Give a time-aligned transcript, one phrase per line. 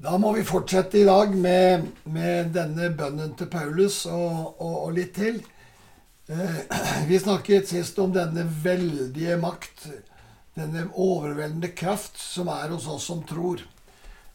[0.00, 4.94] Da må vi fortsette i dag med, med denne bønnen til Paulus og, og, og
[4.96, 5.42] litt til.
[6.32, 6.56] Eh,
[7.10, 9.90] vi snakket sist om denne veldige makt,
[10.56, 13.60] denne overveldende kraft som er hos oss som tror.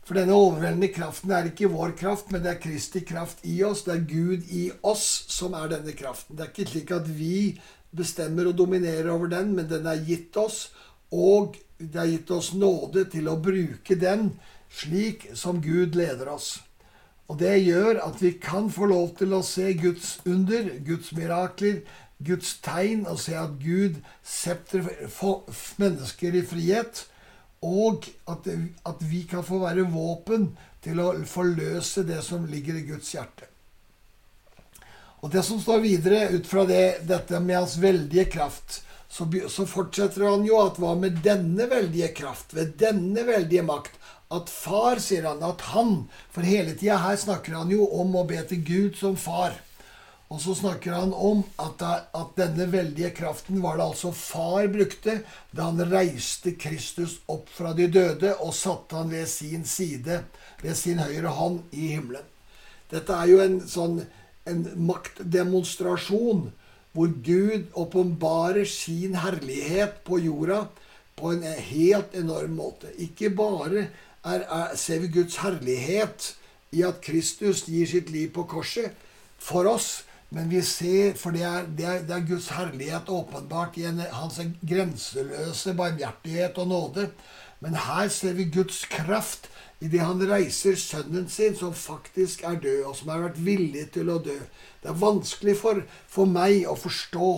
[0.05, 3.87] For denne overveldende kraften er ikke vår kraft, men det er Kristi kraft i oss.
[3.87, 6.37] Det er Gud i oss som er denne kraften.
[6.37, 7.55] Det er ikke slik at vi
[7.89, 10.67] bestemmer og dominerer over den, men den er gitt oss.
[11.09, 14.35] Og det er gitt oss nåde til å bruke den
[14.71, 16.59] slik som Gud leder oss.
[17.27, 21.81] Og det gjør at vi kan få lov til å se Guds under, Guds mirakler,
[22.25, 24.85] Guds tegn, og se at Gud setter
[25.81, 27.05] mennesker i frihet.
[27.65, 28.45] Og at,
[28.85, 30.51] at vi kan få være våpen
[30.85, 33.49] til å forløse det som ligger i Guds hjerte.
[35.25, 39.65] Og det som står videre ut fra det, dette med hans veldige kraft, så, så
[39.65, 43.95] fortsetter han jo at hva med denne veldige kraft, ved denne veldige makt,
[44.33, 48.25] at far, sier han, at han For hele tida her snakker han jo om å
[48.27, 49.53] be til Gud som far.
[50.33, 55.19] Og så snakker han om at, at, denne veldige kraften var det altså far brukte
[55.53, 60.23] da han reiste Kristus opp fra de døde og satte han ved sin side,
[60.63, 62.25] ved sin høyre hånd, i himmelen.
[62.89, 63.99] Dette er jo en sånn
[64.49, 66.49] en maktdemonstrasjon
[66.95, 70.65] hvor Gud åpenbarer sin herlighet på jorda
[71.19, 72.91] på en helt enorm måte.
[73.01, 73.89] Ikke bare
[74.25, 76.33] er, er, ser vi Guds herlighet
[76.75, 78.95] i at Kristus gir sitt liv på korset
[79.39, 80.03] for oss.
[80.33, 84.01] Men vi ser, for det er, det er, det er Guds herlighet åpenbart i en,
[84.11, 87.09] hans grenseløse barmhjertighet og nåde.
[87.63, 89.47] Men her ser vi Guds kraft
[89.83, 94.09] idet han reiser sønnen sin, som faktisk er død, og som har vært villig til
[94.11, 94.37] å dø.
[94.81, 97.31] Det er vanskelig for, for meg å forstå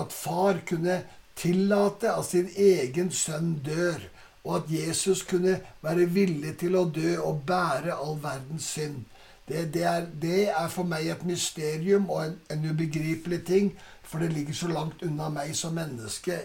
[0.00, 1.02] at far kunne
[1.38, 4.00] tillate at sin egen sønn dør
[4.44, 9.04] og at Jesus kunne være villig til å dø og bære all verdens synd.
[9.48, 13.72] Det, det, er, det er, for meg et mysterium og en, en, ubegripelig ting,
[14.02, 16.38] for det ligger så langt unna meg som menneske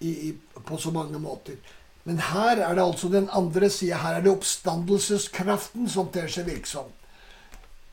[0.00, 0.32] i, i,
[0.66, 1.58] på så mange måter.
[2.04, 4.00] Men her er det altså den andre sida.
[4.02, 6.88] Her er det oppstandelseskraften som ter seg virksom.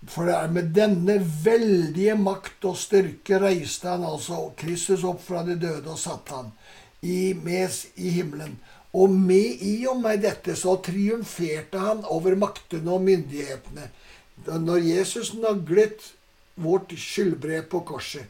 [0.08, 5.44] For det er med denne veldige makt og styrke reiste han altså Kristus opp fra
[5.46, 6.52] de døde og satte han
[7.02, 8.56] i, med, i himmelen.
[8.98, 13.90] Og med i og med dette så triumferte han over maktene og myndighetene.
[14.48, 16.14] Når Jesus naglet
[16.58, 18.26] vårt skyldbrev på korset,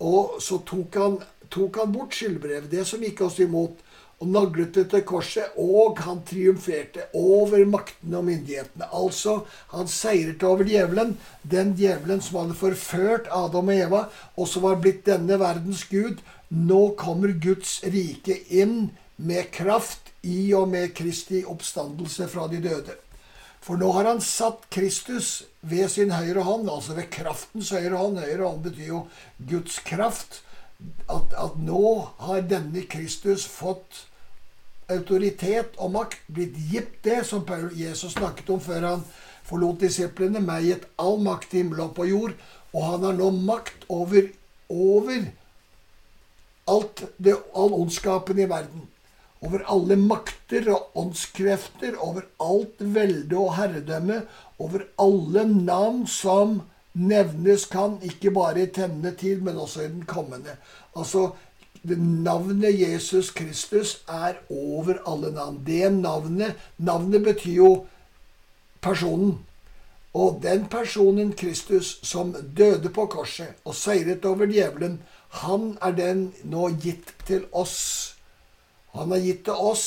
[0.00, 1.18] og så tok han,
[1.52, 3.82] tok han bort skyldbrevet, det som gikk oss imot,
[4.16, 8.88] og naglet det til korset, og han triumferte over maktene og myndighetene.
[8.96, 9.42] Altså,
[9.74, 14.04] han seiret over djevelen, den djevelen som hadde forført Adam og Eva,
[14.36, 16.22] og som var blitt denne verdens gud.
[16.48, 22.96] Nå kommer Guds rike inn med kraft i og med Kristi oppstandelse fra de døde.
[23.66, 28.20] For nå har han satt Kristus ved sin høyre hånd, altså ved kraftens høyre hånd.
[28.22, 29.00] Høyre hånd betyr jo
[29.48, 30.42] Guds kraft.
[31.10, 34.04] At, at nå har denne Kristus fått
[34.92, 37.42] autoritet og makt, blitt gitt det som
[37.74, 39.06] Jesus snakket om før han
[39.46, 42.36] forlot disiplene, meg gitt all makt i himmel og på jord.
[42.70, 44.28] Og han har nå makt over,
[44.68, 45.30] over
[46.70, 48.86] alt det, all ondskapen i verden
[49.46, 54.22] over alle makter og åndskrefter, over alt velde og herredømme,
[54.58, 56.60] over alle navn som
[56.96, 60.56] nevnes kan, ikke bare i tennende tid, men også i den kommende.
[60.96, 61.30] Altså,
[61.86, 65.60] Navnet Jesus Kristus er over alle navn.
[65.66, 67.86] Det navnet Navnet betyr jo
[68.82, 69.38] personen.
[70.14, 74.98] Og den personen Kristus som døde på korset og seiret over djevelen,
[75.28, 78.15] han er den nå gitt til oss
[78.98, 79.86] han har gitt det oss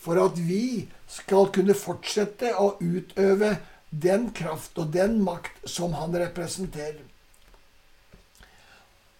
[0.00, 3.56] for at vi skal kunne fortsette å utøve
[3.90, 7.02] den kraft og den makt som han representerer.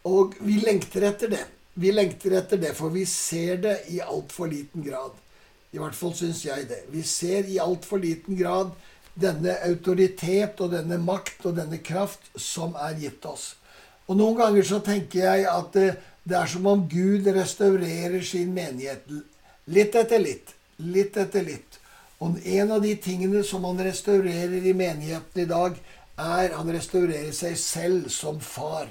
[0.08, 1.46] Og vi lengter etter det.
[1.74, 5.12] Vi lengter etter det, for vi ser det i altfor liten grad.
[5.70, 6.84] I hvert fall syns jeg det.
[6.90, 8.72] Vi ser i altfor liten grad
[9.20, 13.54] denne autoritet og denne makt og denne kraft som er gitt oss.
[14.08, 15.90] Og noen ganger så tenker jeg at det,
[16.26, 19.04] det er som om Gud restaurerer sin menighet
[19.70, 20.54] Litt etter litt.
[20.82, 21.78] Litt etter litt.
[22.20, 25.76] Og en av de tingene som han restaurerer i menigheten i dag,
[26.20, 28.88] er han restaurerer seg selv som far.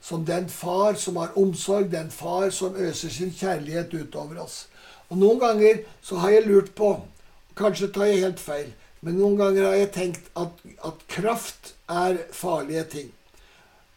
[0.00, 4.66] Som den far som har omsorg, den far som øser sin kjærlighet utover oss.
[5.08, 6.98] Og Noen ganger så har jeg lurt på
[7.58, 8.68] Kanskje tar jeg helt feil,
[9.04, 13.08] men noen ganger har jeg tenkt at, at kraft er farlige ting.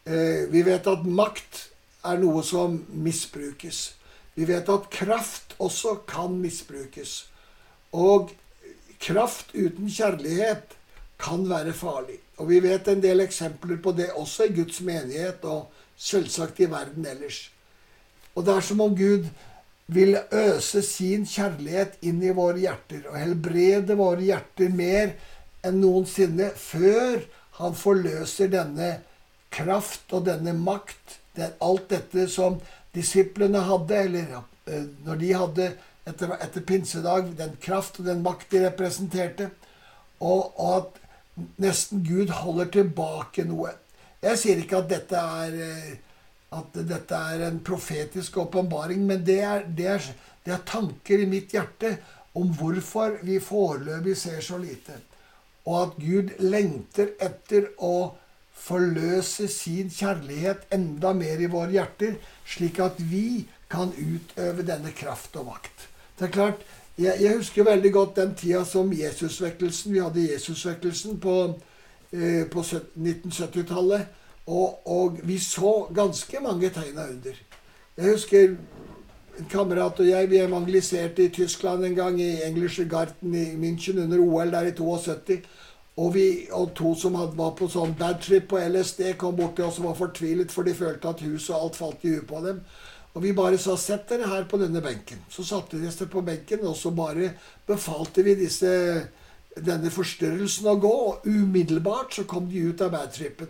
[0.04, 1.60] Eh, vi vet at makt
[2.04, 3.94] er noe som misbrukes.
[4.34, 7.26] Vi vet at kraft også kan misbrukes.
[7.92, 8.32] Og
[9.00, 10.76] kraft uten kjærlighet
[11.20, 12.18] kan være farlig.
[12.38, 16.70] Og vi vet en del eksempler på det også i Guds menighet og selvsagt i
[16.70, 17.50] verden ellers.
[18.34, 19.28] Og det er som om Gud
[19.86, 25.12] vil øse sin kjærlighet inn i våre hjerter og helbrede våre hjerter mer
[25.64, 27.20] enn noensinne før
[27.60, 28.96] han forløser denne
[29.54, 31.20] kraft og denne makt.
[31.34, 32.60] Det, alt dette som
[32.94, 34.28] disiplene hadde, eller
[35.04, 35.68] når de hadde
[36.08, 39.50] etter, etter pinsedag den kraft og den makt de representerte.
[40.20, 41.00] Og, og at
[41.60, 43.74] nesten Gud holder tilbake noe.
[44.24, 45.94] Jeg sier ikke at dette er, eh,
[46.54, 50.10] at dette er en profetisk åpenbaring, men det er, det, er,
[50.46, 51.96] det er, tanker i mitt hjerte
[52.38, 54.96] om hvorfor vi foreløpig ser så lite.
[55.64, 58.14] Og at Gud lengter etter å
[58.64, 62.16] forløse sin kjærlighet enda mer i våre hjerter,
[62.48, 65.88] slik at vi kan utøve denne kraft og makt.
[66.18, 66.64] Det er klart,
[66.98, 71.38] jeg, jeg, husker veldig godt den tida som Jesusvekkelsen Vi hadde Jesusvekkelsen på,
[72.12, 74.06] eh, på 1970-tallet.
[74.46, 77.36] Og, og, vi så ganske mange tegn under.
[77.96, 78.48] Jeg husker
[79.38, 84.02] en kamerat og jeg vi evangeliserte i Tyskland en gang, i Englische Garten i München
[84.02, 85.40] under OL der i 72.
[85.96, 89.68] Og, vi, og to som hadde, var på sånn badtrip på LSD, kom bort til
[89.68, 92.42] oss og var fortvilet, for de følte at huset og alt falt i huet på
[92.42, 92.60] dem.
[93.14, 95.22] Og vi bare sa 'sett dere her på denne benken'.
[95.30, 97.34] Så satte de seg på benken, og så bare
[97.66, 99.06] befalte vi disse,
[99.56, 100.94] denne forstyrrelsen å gå.
[101.08, 103.48] Og umiddelbart så kom de ut av badtrippen.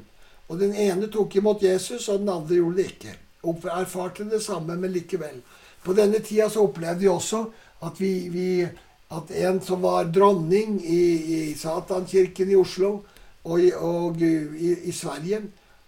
[0.49, 3.16] Og den ene tok imot Jesus, og den andre gjorde det ikke.
[3.44, 5.40] Og erfarte det samme, men likevel.
[5.84, 7.44] På denne tida så opplevde vi også
[7.84, 8.69] at, vi, vi,
[9.12, 11.02] at en som var dronning i,
[11.37, 12.93] i Satankirken i Oslo
[13.44, 15.43] og, og i, i Sverige,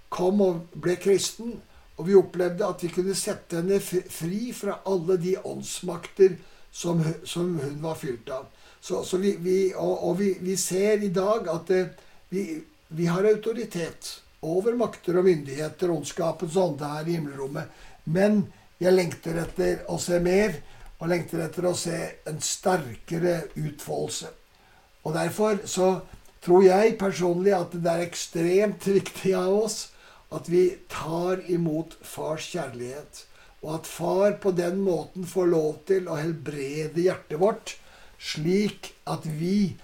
[0.08, 1.56] kom og ble kristen.
[1.96, 6.36] Og vi opplevde at vi kunne sette henne fri fra alle de åndsmakter
[6.70, 8.46] som, som hun var fylt av.
[8.80, 12.42] Så, så vi, vi, og, og vi, vi, ser i dag at det, eh, vi,
[12.88, 14.10] vi, har autoritet
[14.46, 17.72] over makter og myndigheter, Åndskapens ånde her i himmelrommet.
[18.04, 18.44] Men
[18.78, 20.58] jeg lengter etter å se mer,
[21.00, 21.96] og lengter etter å se
[22.28, 24.30] en sterkere utfoldelse.
[25.06, 25.90] Og derfor så
[26.44, 29.78] tror jeg personlig at det er ekstremt viktig av oss
[30.34, 33.24] at vi tar imot fars kjærlighet,
[33.62, 37.76] og at far på den måten får lov til å helbrede hjertet vårt,
[38.18, 39.76] slik at vi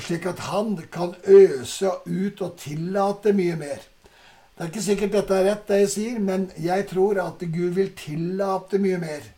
[0.00, 3.82] slik at han kan øse ut og tillate mye mer.
[4.56, 7.76] Det er ikke sikkert dette er rett, det jeg sier, men jeg tror at Gud
[7.76, 9.28] vil tillate mye mer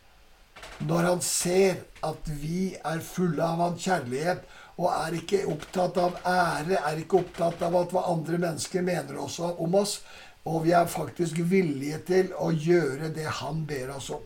[0.85, 4.41] når han ser at vi er fulle av hans kjærlighet,
[4.75, 9.53] og er ikke opptatt av ære, er ikke opptatt av hva andre mennesker mener også
[9.63, 9.99] om oss.
[10.45, 14.23] Og vi er faktisk villige til å gjøre det han ber oss om.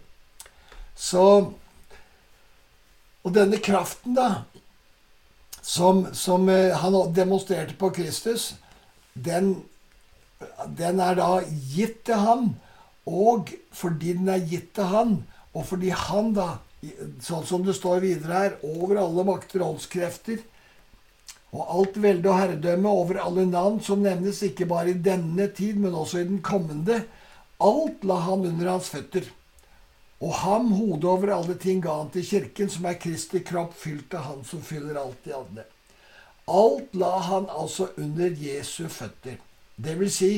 [0.95, 1.25] Så
[3.19, 4.45] Og denne kraften, da,
[5.61, 8.53] som, som eh, han demonstrerte på Kristus,
[9.13, 9.65] den,
[10.79, 11.27] den er da
[11.73, 12.47] gitt til han.
[13.03, 15.13] Og fordi den er gitt til han,
[15.51, 16.47] og fordi han da
[17.23, 20.41] sånn som det står videre her, over alle makter og åndskrefter,
[21.49, 25.79] og alt velde og herredømme over alle navn som nevnes, ikke bare i denne tid,
[25.81, 27.01] men også i den kommende.
[27.59, 29.25] Alt la han under hans føtter.
[30.19, 34.13] Og ham, hodet over alle ting, ga han til kirken, som er Kristi kropp, fylt
[34.13, 35.65] av Han som fyller alt i alle.
[36.49, 39.39] Alt la han altså under Jesu føtter.
[39.75, 40.31] Det vil si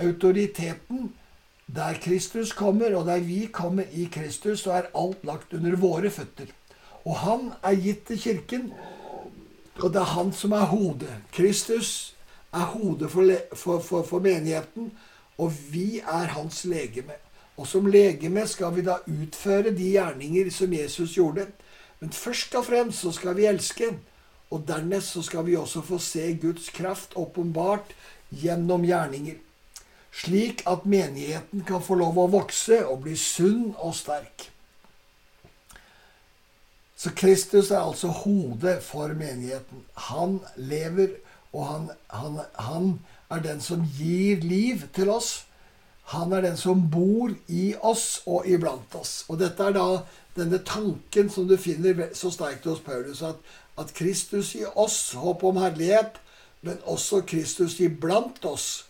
[0.00, 1.10] autoriteten
[1.66, 6.10] der Kristus kommer, og der vi kommer i Kristus, så er alt lagt under våre
[6.10, 6.50] føtter.
[7.04, 8.72] Og han er gitt til Kirken,
[9.80, 11.10] og det er han som er hodet.
[11.32, 12.14] Kristus
[12.52, 14.92] er hodet for, for, for, for menigheten,
[15.38, 17.16] og vi er hans legeme.
[17.56, 21.46] Og som legeme skal vi da utføre de gjerninger som Jesus gjorde.
[22.00, 23.92] Men først og fremst så skal vi elske.
[24.50, 27.94] Og dernest så skal vi også få se Guds kraft åpenbart
[28.30, 29.38] gjennom gjerninger
[30.14, 34.50] slik at menigheten kan få lov å vokse og bli sunn og sterk.
[36.96, 39.82] Så Kristus er altså hodet for menigheten.
[40.10, 41.16] Han lever,
[41.52, 42.86] og han, han, han,
[43.30, 45.46] er den som gir liv til oss.
[46.14, 49.24] Han er den som bor i oss og iblant oss.
[49.28, 49.86] Og dette er da
[50.36, 53.40] denne tanken som du finner så sterkt hos Paulus, at,
[53.80, 56.20] at Kristus i oss, håp om herlighet,
[56.62, 58.84] men også Kristus iblant oss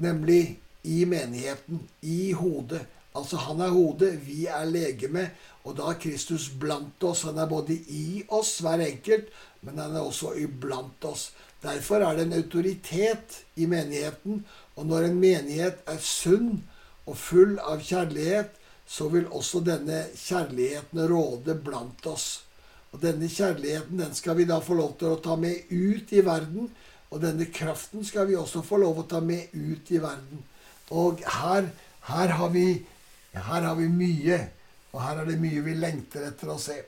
[0.00, 2.82] nemlig i menigheten, i hodet.
[3.16, 5.30] Altså han er hodet, vi er legeme,
[5.64, 7.24] og da er Kristus blant oss.
[7.28, 9.28] Han er både i oss, hver enkelt,
[9.66, 11.30] men han er også iblant oss.
[11.60, 14.44] Derfor er det en autoritet i menigheten,
[14.76, 16.62] og når en menighet er sunn
[17.04, 18.54] og full av kjærlighet,
[18.90, 22.40] så vil også denne kjærligheten råde blant oss.
[22.90, 26.24] Og denne kjærligheten den skal vi da få lov til å ta med ut i
[26.26, 26.70] verden.
[27.10, 30.44] Og denne kraften skal vi også få lov å ta med ut i verden.
[30.94, 31.66] Og her,
[32.06, 32.66] her, har, vi,
[33.34, 34.38] her har vi mye.
[34.92, 36.78] Og her er det mye vi lengter etter å se.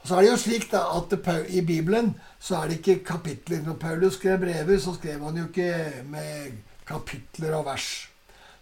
[0.00, 1.14] Og så er det jo slik da, at
[1.50, 3.62] I Bibelen så er det ikke kapitler.
[3.66, 7.88] Når Paulus skrev brever, så skrev han jo ikke med kapitler og vers.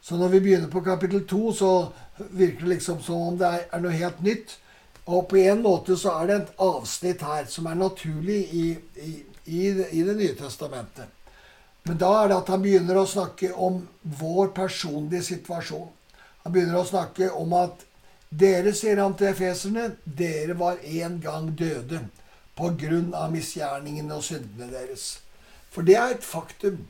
[0.04, 3.80] Så når vi begynner på kapittel to, så virker det liksom som om det er
[3.84, 4.58] noe helt nytt.
[5.04, 8.64] Og på en måte så er det et avsnitt her som er naturlig i,
[9.04, 9.12] i,
[9.44, 11.10] i, i Det nye testamentet.
[11.84, 15.90] Men da er det at han begynner å snakke om vår personlige situasjon.
[16.44, 17.84] Han begynner å snakke om at
[18.30, 22.00] dere, sier han til efeserne, dere var en gang døde
[22.56, 25.06] på grunn av misgjerningene og syndene deres.
[25.74, 26.86] For det er et faktum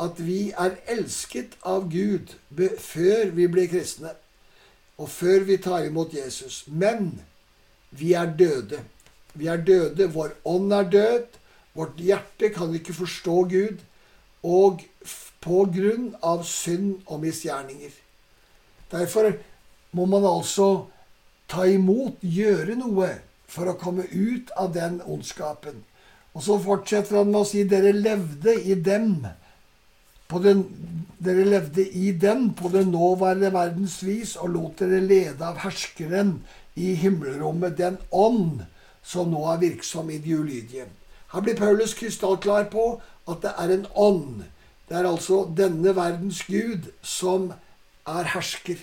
[0.00, 2.32] at vi er elsket av Gud
[2.80, 4.14] før vi blir kristne,
[5.00, 6.62] og før vi tar imot Jesus.
[6.66, 7.12] Men
[7.90, 8.80] vi er døde.
[9.34, 10.08] Vi er døde.
[10.12, 11.39] Vår ånd er død.
[11.76, 13.82] Vårt hjerte kan ikke forstå Gud.
[14.42, 14.84] Og
[15.40, 17.92] på grunn av synd og misgjerninger.
[18.90, 19.32] Derfor
[19.96, 20.86] må man altså
[21.50, 23.10] ta imot, gjøre noe,
[23.50, 25.80] for å komme ut av den ondskapen.
[26.36, 29.24] Og så fortsetter han med å si dere levde i dem.
[30.30, 30.60] Den,
[31.18, 36.36] dere levde i den på den nåværende verdens vis og lot dere lede av herskeren
[36.78, 38.62] i himmelrommet, den ånd
[39.02, 40.86] som nå er virksom i de ulydige.
[41.32, 44.42] Her blir Paulus krystallklar på at det er en ånd.
[44.88, 47.52] Det er altså denne verdens gud som
[48.06, 48.80] er hersker.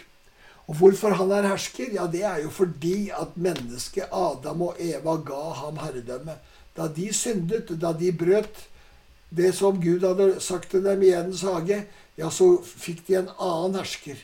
[0.68, 1.92] Og hvorfor han er hersker?
[1.96, 6.38] Ja, det er jo fordi at mennesket Adam og Eva ga ham herredømme.
[6.78, 8.68] Da de syndet, da de brøt
[9.30, 11.84] det som Gud hadde sagt til dem i Edens hage,
[12.18, 14.20] ja, så fikk de en annen hersker.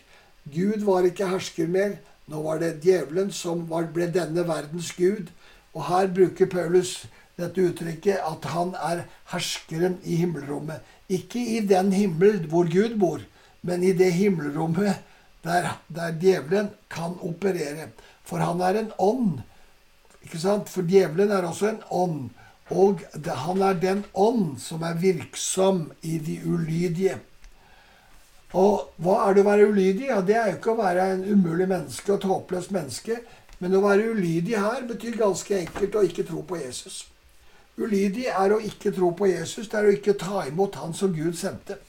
[0.52, 1.98] Gud var ikke hersker mer.
[2.28, 5.28] Nå var det djevelen som ble denne verdens gud.
[5.74, 7.04] Og her bruker Paulus
[7.40, 10.84] dette uttrykket at han er herskeren i himmelrommet.
[11.10, 13.24] Ikke i den himmel hvor Gud bor,
[13.62, 15.02] men i det himmelrommet
[15.44, 17.90] der, der djevelen kan operere.
[18.24, 19.42] For han er en ånd.
[20.24, 20.70] Ikke sant?
[20.72, 22.30] For djevelen er også en ånd.
[22.72, 27.20] Og han er den ånd som er virksom i de ulydige.
[28.54, 30.08] Og hva er det å være ulydig?
[30.08, 33.18] Ja, Det er jo ikke å være en umulig menneske og et håpløst menneske.
[33.60, 37.08] Men å være ulydig her betyr ganske enkelt å ikke tro på Jesus.
[37.78, 39.68] Ulydig er å ikke tro på Jesus.
[39.70, 41.80] Det er å ikke ta imot Han som Gud sendte.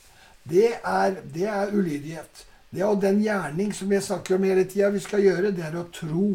[0.45, 2.45] Det er, det er ulydighet.
[2.75, 5.77] Det er den gjerning som jeg snakker om hele tida vi skal gjøre, det er
[5.79, 6.31] å tro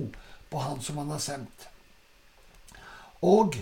[0.50, 1.68] på Han som Han har sendt.
[3.26, 3.58] Og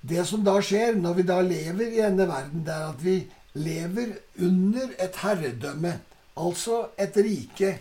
[0.00, 3.18] det som da skjer når vi da lever i denne verden, det er at vi
[3.52, 5.98] lever under et herredømme
[6.40, 7.74] Altså et rike.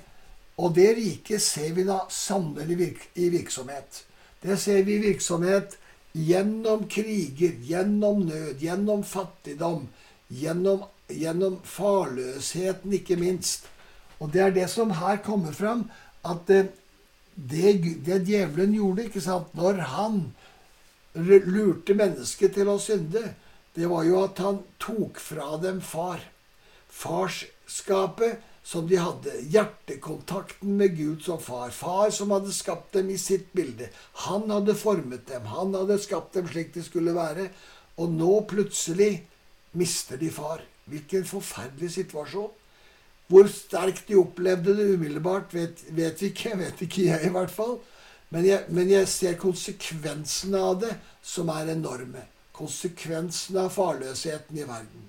[0.59, 4.03] Og det riket ser vi da sannelig i virksomhet.
[4.43, 5.77] Det ser vi i virksomhet
[6.13, 9.87] gjennom kriger, gjennom nød, gjennom fattigdom,
[10.27, 13.67] gjennom, gjennom farløsheten, ikke minst.
[14.19, 15.87] Og det er det som her kommer fram,
[16.27, 16.61] at det,
[17.35, 20.21] det, det djevelen gjorde ikke sant, når han
[21.15, 23.23] lurte mennesket til å synde,
[23.75, 26.21] det var jo at han tok fra dem far.
[26.91, 29.33] Fars skapet som de hadde.
[29.53, 31.69] Hjertekontakten med Gud som far.
[31.69, 33.89] Far som hadde skapt dem i sitt bilde.
[34.27, 35.45] Han hadde formet dem.
[35.51, 37.49] Han hadde skapt dem slik de skulle være.
[37.97, 39.13] Og nå plutselig
[39.77, 40.63] mister de far.
[40.91, 42.51] Hvilken forferdelig situasjon.
[43.31, 46.57] Hvor sterkt de opplevde det umiddelbart, vet, vet vi ikke.
[46.59, 47.77] Vet ikke jeg, i hvert fall.
[48.31, 50.91] Men jeg, men jeg ser konsekvensene av det,
[51.23, 52.25] som er enorme.
[52.55, 55.07] Konsekvensene av farløsheten i verden.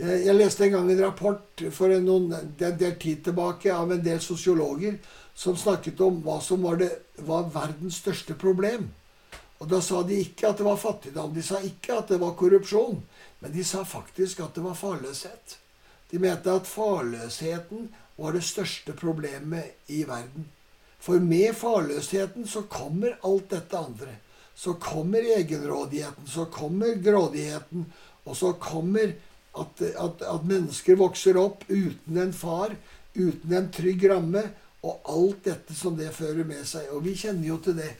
[0.00, 4.02] Jeg, jeg leste en gang en rapport for noen, en del tid tilbake av en
[4.02, 4.98] del sosiologer
[5.34, 6.90] som snakket om hva som var, det,
[7.26, 8.88] var verdens største problem.
[9.62, 12.34] Og da sa de ikke at det var fattigdom, de sa ikke at det var
[12.38, 12.98] korrupsjon,
[13.40, 15.58] men de sa faktisk at det var farløshet.
[16.10, 20.50] De mente at farløsheten var det største problemet i verden.
[21.02, 24.18] For med farløsheten så kommer alt dette andre.
[24.54, 27.86] Så kommer egenrådigheten, så kommer grådigheten,
[28.24, 29.14] og så kommer
[29.60, 32.74] at, at, at, mennesker vokser opp uten en far,
[33.14, 34.42] uten en trygg ramme,
[34.84, 36.90] og alt dette som det fører med seg.
[36.92, 37.92] Og vi kjenner jo til det.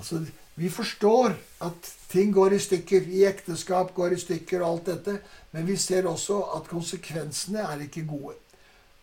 [0.00, 0.24] Altså,
[0.58, 3.06] vi forstår at ting går i stykker.
[3.08, 5.18] I ekteskap går i stykker og alt dette.
[5.54, 8.34] Men vi ser også at konsekvensene er ikke gode.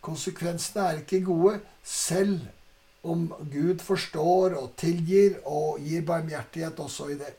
[0.03, 2.39] Konsekvensene er ikke gode selv
[3.03, 7.31] om Gud forstår og tilgir og gir barmhjertighet også i det.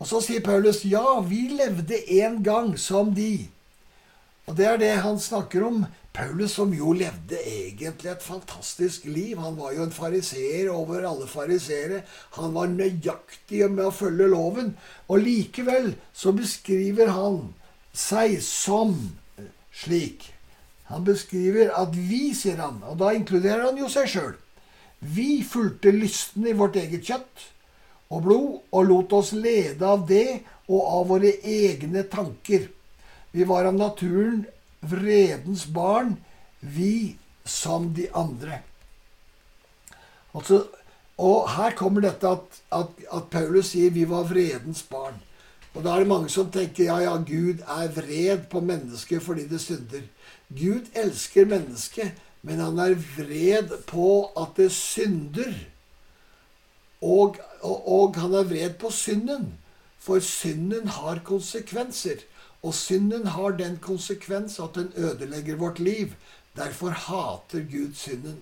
[0.00, 3.48] Og så sier Paulus ja, vi levde en gang som de.
[4.48, 5.82] Og det er det han snakker om
[6.16, 11.28] Paulus, som jo levde egentlig et fantastisk liv Han var jo en fariseer over alle
[11.30, 12.00] fariseere.
[12.40, 14.74] Han var nøyaktig med å følge loven.
[15.06, 17.52] Og likevel så beskriver han
[17.92, 18.96] seg som
[19.70, 20.32] slik.
[20.90, 24.34] Han beskriver at vi, sier han, og da inkluderer han jo seg sjøl.
[25.00, 27.46] Vi fulgte lysten i vårt eget kjøtt
[28.10, 32.66] og blod og lot oss lede av det og av våre egne tanker.
[33.30, 34.42] Vi var av naturen
[34.80, 36.16] vredens barn,
[36.60, 38.62] vi som de andre.
[40.34, 40.64] Altså,
[41.20, 45.18] og her kommer dette at, at, at, Paulus sier vi var vredens barn.
[45.74, 49.46] Og da er det mange som tenker ja, ja, Gud er vred på mennesket fordi
[49.50, 50.06] det synder.
[50.48, 55.52] Gud elsker mennesket, men han er vred på at det synder.
[57.00, 59.54] Og, og, og han er vred på synden,
[59.98, 62.20] for synden har konsekvenser.
[62.62, 66.12] Og synden har den konsekvens at den ødelegger vårt liv.
[66.56, 68.40] Derfor hater Gud synden.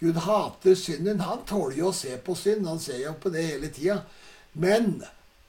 [0.00, 1.20] Gud hater synden.
[1.20, 2.66] Han tåler jo å se på synd.
[2.68, 4.02] Han ser jo på det hele tida.
[4.52, 5.00] Men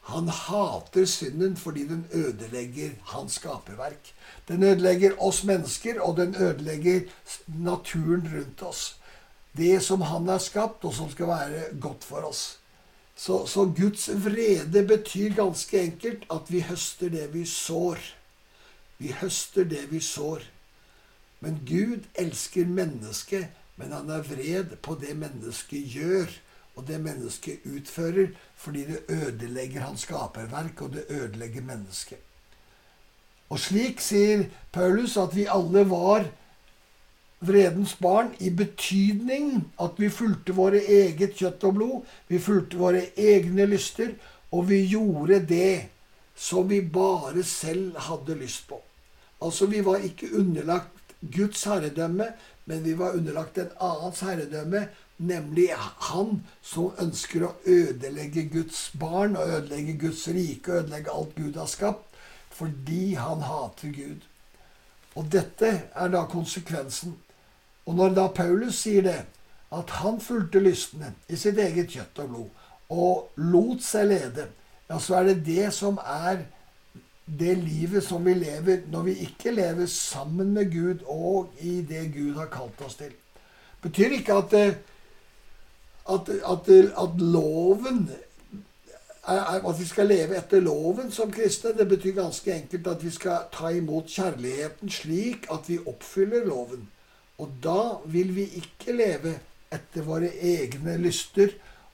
[0.08, 4.14] han hater synden fordi den ødelegger hans skaperverk.
[4.48, 7.02] Den ødelegger oss mennesker, og den ødelegger
[7.48, 8.96] naturen rundt oss.
[9.58, 12.58] Det som han har skapt, og som skal være godt for oss.
[13.18, 17.98] Så, så, Guds vrede betyr ganske enkelt at vi høster det vi sår.
[18.98, 20.46] Vi høster det vi sår.
[21.40, 26.30] Men Gud elsker mennesket, men han er vred på det mennesket gjør,
[26.78, 32.22] og det mennesket utfører, fordi det ødelegger hans skaperverk, og det ødelegger mennesket.
[33.50, 36.28] Og slik sier Paulus at vi alle var
[37.40, 42.12] vredens barn i betydning at vi fulgte våre eget kjøtt og blod.
[42.28, 44.16] Vi fulgte våre egne lyster,
[44.52, 45.90] og vi gjorde det
[46.38, 48.80] som vi bare selv hadde lyst på.
[49.42, 52.32] Altså, vi var ikke underlagt Guds herredømme,
[52.66, 55.70] men vi var underlagt en annens herredømme, nemlig
[56.10, 61.58] han som ønsker å ødelegge Guds barn og ødelegge Guds rike og ødelegge alt Gud
[61.58, 62.18] har skapt,
[62.50, 64.26] fordi han hater Gud.
[65.18, 67.16] Og dette er da konsekvensen.
[67.88, 69.20] Og når da Paulus sier det,
[69.72, 74.48] at han fulgte lystne i sitt eget kjøtt og blod, og lot seg lede,
[74.88, 76.46] ja, så er det det som er
[77.28, 82.06] det livet som vi lever når vi ikke lever sammen med Gud og i det
[82.14, 83.12] Gud har kalt oss til.
[83.84, 84.78] Betyr ikke at, eh,
[86.10, 86.70] at, at,
[87.04, 88.08] at loven
[89.28, 91.74] at vi skal leve etter loven som kristne.
[91.76, 96.88] Det betyr ganske enkelt at vi skal ta imot kjærligheten slik at vi oppfyller loven.
[97.38, 99.36] Og da vil vi ikke leve
[99.74, 101.52] etter våre egne lyster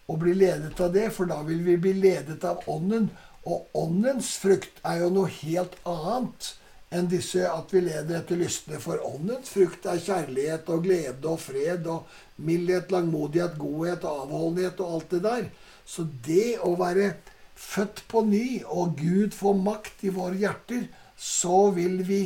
[0.07, 3.09] og bli ledet av det, for da vil vi bli ledet av Ånden.
[3.43, 6.53] Og Åndens frukt er jo noe helt annet
[6.93, 8.79] enn disse at vi leder etter lystne.
[8.79, 12.07] For Åndens frukt er kjærlighet og glede og fred og
[12.39, 15.47] mildhet, langmodighet, godhet, og avholdenhet og alt det der.
[15.85, 17.15] Så det å være
[17.59, 22.21] født på ny, og Gud får makt i våre hjerter, så vil vi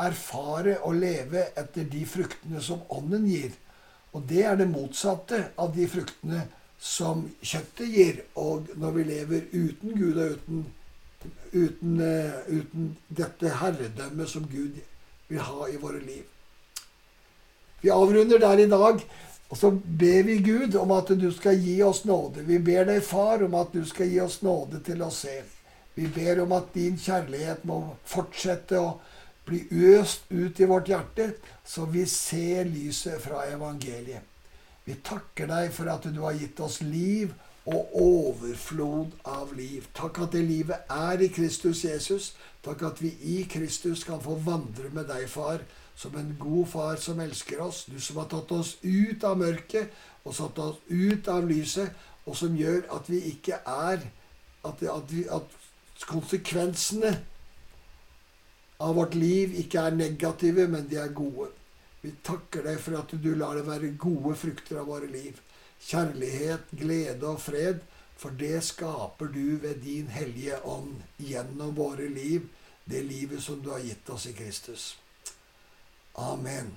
[0.00, 3.52] erfare og leve etter de fruktene som Ånden gir.
[4.12, 6.46] Og det er det motsatte av de fruktene
[6.82, 8.22] som kjøttet gir.
[8.40, 10.64] Og når vi lever uten Gud og uten,
[11.52, 14.80] uten, uh, uten dette herredømmet som Gud
[15.28, 16.24] vil ha i våre liv.
[17.82, 19.04] Vi avrunder der i dag.
[19.52, 22.40] Og så ber vi Gud om at du skal gi oss nåde.
[22.48, 25.42] Vi ber deg, Far, om at du skal gi oss nåde til å se.
[25.92, 28.94] Vi ber om at din kjærlighet må fortsette å
[29.46, 31.32] bli øst ut i vårt hjerte,
[31.64, 34.22] så vi ser lyset fra evangeliet.
[34.84, 37.32] Vi takker deg for at du har gitt oss liv
[37.70, 39.86] og overflod av liv.
[39.94, 42.32] Takk at det livet er i Kristus Jesus.
[42.64, 45.62] Takk at vi i Kristus kan få vandre med deg, far,
[45.94, 47.84] som en god far som elsker oss.
[47.86, 51.90] Du som har tatt oss ut av mørket og satt oss ut av lyset,
[52.26, 54.10] og som gjør at vi ikke er
[54.62, 57.16] At, at, vi, at konsekvensene
[58.82, 61.50] av vårt liv ikke er negative, men de er gode.
[62.02, 65.38] Vi takker deg for at du lar det være gode frukter av våre liv.
[65.86, 67.82] Kjærlighet, glede og fred.
[68.18, 72.46] For det skaper du ved din hellige ånd gjennom våre liv,
[72.84, 74.92] det livet som du har gitt oss i Kristus.
[76.14, 76.74] Amen.